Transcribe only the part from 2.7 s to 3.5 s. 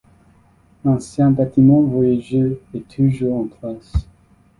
est toujours en